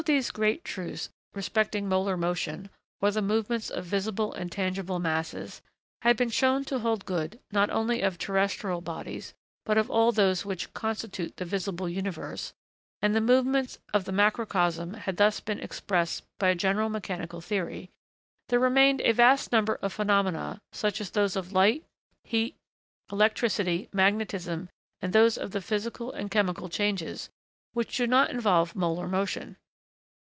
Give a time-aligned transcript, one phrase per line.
[0.01, 4.97] ]When all these great truths respecting molar motion, or the movements of visible and tangible
[4.97, 5.61] masses,
[6.01, 10.43] had been shown to hold good not only of terrestrial bodies, but of all those
[10.43, 12.51] which constitute the visible universe,
[12.99, 17.91] and the movements of the macrocosm had thus been expressed by a general mechanical theory,
[18.49, 21.85] there remained a vast number of phenomena, such as those of light,
[22.23, 22.55] heat,
[23.11, 24.67] electricity, magnetism,
[24.99, 27.29] and those of the physical and chemical changes,
[27.73, 29.57] which do not involve molar motion.